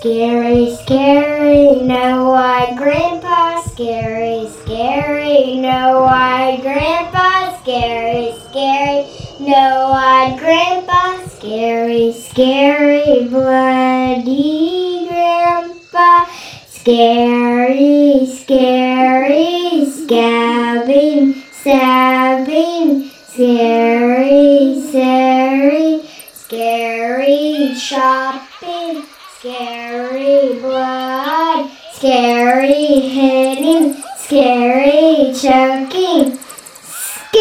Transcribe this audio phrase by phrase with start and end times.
[0.00, 9.06] Scary, scary, no why grandpa, scary, scary, no why grandpa, scary, scary,
[9.40, 16.26] no why grandpa, scary, scary, bloody grandpa,
[16.68, 29.02] scary, scary, scabbing, stabbing, scary, scary, scary, shopping,
[29.38, 36.36] scary blood, scary hitting, scary choking,
[36.82, 37.38] scary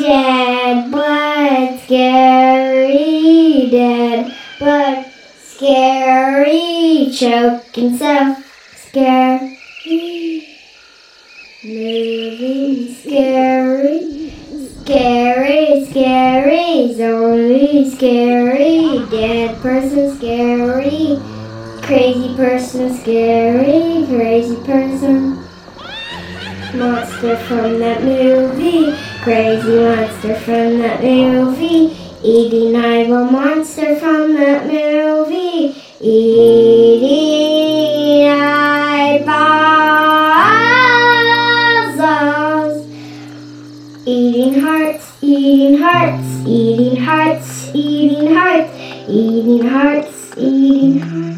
[0.00, 5.06] dead blood, scary dead blood,
[5.44, 8.36] scary choking so
[8.74, 9.58] scary
[15.90, 21.18] Scary, zombie, scary, dead person, scary,
[21.82, 25.42] crazy person, scary, crazy person,
[26.74, 31.96] monster from that movie, crazy monster from that movie,
[32.76, 36.61] eyeball monster from that movie, eating
[44.04, 48.76] Eating hearts, eating hearts, eating hearts, eating hearts,
[49.08, 51.31] eating hearts, eating hearts.